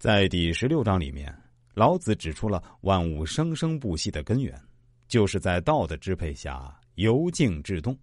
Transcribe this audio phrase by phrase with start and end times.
[0.00, 1.30] 在第十六章里面，
[1.74, 4.58] 老子指出了万物生生不息的根源，
[5.08, 7.94] 就是在道的支配下由静至动、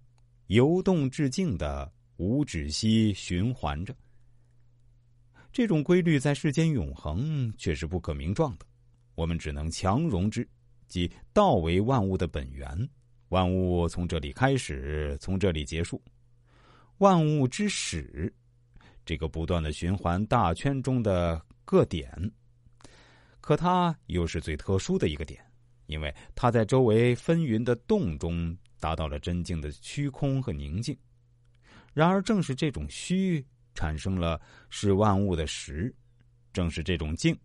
[0.46, 3.96] 由动至静的无止息循环着。
[5.52, 8.66] 这种规律在世间永恒，却是不可名状的。
[9.16, 10.48] 我们只能强融之，
[10.88, 12.88] 即道为万物的本源，
[13.30, 16.00] 万物从这里开始，从这里结束，
[17.00, 18.32] 万物之始，
[19.08, 21.42] 这个不断的循环大圈中的。
[21.70, 22.10] 各点，
[23.42, 25.46] 可它又是最特殊的一个点，
[25.88, 30.98] 因为它在周围纷纭的动中达到了真静的虚空和宁静。
[31.94, 35.94] 然而，正是这种虚产生了是万物的实，
[36.54, 37.38] 正是这种静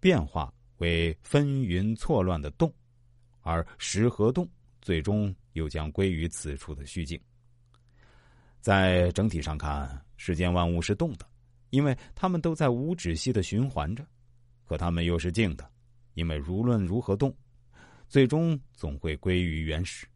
[0.00, 2.72] 变化为纷纭错乱的动，
[3.42, 4.48] 而实和动
[4.80, 7.20] 最终又将归于此处的虚静。
[8.60, 11.26] 在整体上看，世间万物是动的。
[11.70, 14.06] 因为他们都在无止息的循环着，
[14.64, 15.68] 可他们又是静的，
[16.14, 17.36] 因为无论如何动，
[18.08, 20.06] 最终总会归于原始。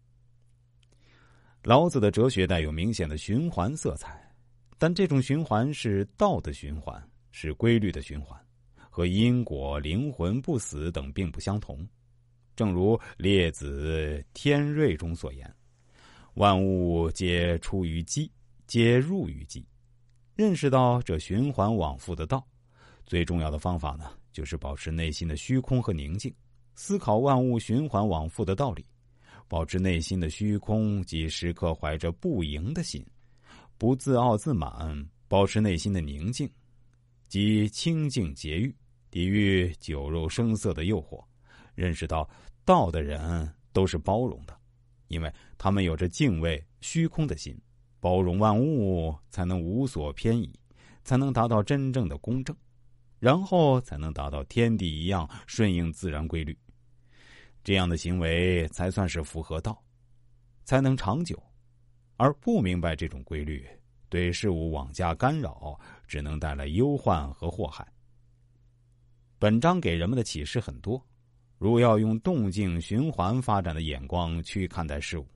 [1.64, 4.32] 老子的哲学带有明显的循环色彩，
[4.78, 8.41] 但这种循环是道的循环，是规律的循环，
[8.88, 11.86] 和因果、灵魂不死等并不相同。
[12.56, 15.52] 正如列子《天瑞》中所言
[16.41, 18.33] ：“万物皆出于机，
[18.66, 19.62] 皆入于机。”
[20.34, 22.42] 认识到这循环往复的道，
[23.05, 26.34] 最重要的方法呢，就是保持内心的虚空和宁静，
[26.74, 28.82] 思考万物循环往复的道理，
[29.48, 33.04] 保持内心的虚空，即时刻怀着不盈的心，
[33.77, 36.50] 不自傲自满，保持内心的宁静，
[37.28, 38.75] 即清净节欲，
[39.10, 41.22] 抵御酒肉声色的诱惑。
[41.75, 42.27] 认识到
[42.64, 44.58] 道的人都是包容的，
[45.11, 47.55] 因为他们有着敬畏虚空的心。
[48.03, 50.50] 包容万物，才能无所偏移，
[51.05, 52.56] 才能达到真正的公正，
[53.19, 56.58] 然后才能达到天地一样顺应自然规律。
[57.62, 59.84] 这样的行为才算是符合道，
[60.64, 61.38] 才能长久。
[62.16, 63.69] 而不明白这种规律，
[64.09, 65.78] 对事物妄加干扰，
[66.09, 67.87] 只能带来忧患和祸害。
[69.38, 71.06] 本章给人们的启示很多，
[71.60, 75.26] 如要用动静循环发展的眼光去看待事物。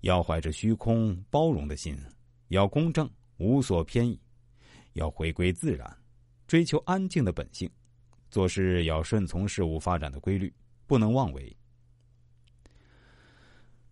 [0.00, 1.96] 要怀着虚空包容的心，
[2.48, 4.18] 要公正无所偏倚，
[4.94, 5.96] 要回归自然，
[6.48, 7.70] 追求安静的本性，
[8.32, 10.52] 做事要顺从事物发展的规律，
[10.88, 11.56] 不能妄为。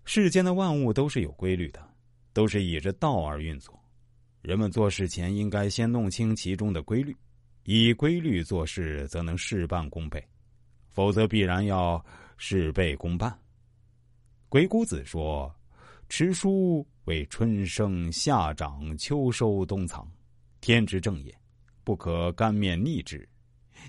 [0.04, 1.80] 世间的万物都是有规律的，
[2.32, 3.80] 都是以着道而运作。
[4.40, 7.16] 人们做事前应该先弄清其中的规律，
[7.62, 10.20] 以规律做事，则能事半功倍；
[10.92, 12.04] 否则必然要
[12.36, 13.36] 事倍功半。
[14.48, 15.52] 鬼谷子说。
[16.14, 20.06] 持书为春生、夏长、秋收、冬藏，
[20.60, 21.34] 天之正也，
[21.84, 23.26] 不可干面逆之。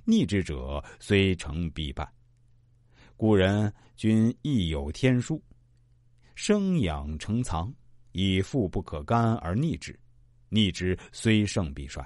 [0.06, 2.10] 逆之者，虽成必败。
[3.18, 5.44] 古人均亦有天书，
[6.34, 7.70] 生养成藏，
[8.14, 9.94] 以富不可干而逆之。
[10.48, 12.02] 逆之虽胜必衰。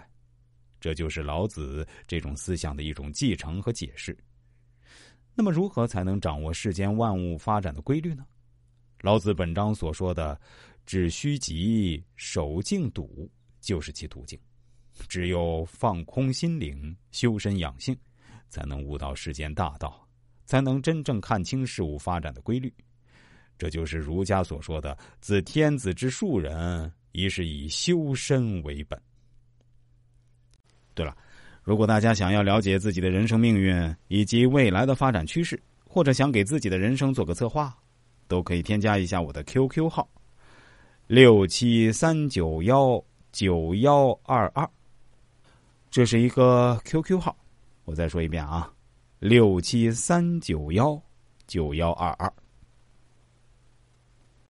[0.80, 4.18] 这就是老子这种思想的一种继承和解释。
[5.40, 8.26] 那么，如何才能掌握世间万物发展的规律呢？
[9.02, 10.42] 老子本章所说的
[10.84, 13.30] “止虚极，守静笃”，
[13.62, 14.40] 就是其途径。
[15.08, 17.96] 只有放空心灵，修身养性，
[18.50, 20.04] 才能悟到世间大道，
[20.46, 22.74] 才能真正看清事物发展的规律。
[23.60, 29.00] 这就是儒家所说的“自天子之庶人，一是以修身为本”。
[30.96, 31.16] 对了，
[31.68, 37.76] 如果大家想要了解自己的人生命运以及未来的发展趋势，或者想给自己的人生做个策划。
[38.30, 40.08] 都可以添加一下我的 QQ 号，
[41.08, 44.70] 六七三九幺九幺二二，
[45.90, 47.36] 这是一个 QQ 号，
[47.86, 48.70] 我再说一遍啊，
[49.20, 51.02] 六七三九幺
[51.48, 52.32] 九幺二二。